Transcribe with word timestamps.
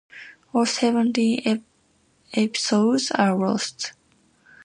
All 0.51 0.65
seventeen 0.65 1.61
episodes 2.33 3.11
are 3.11 3.35
lost. 3.37 3.93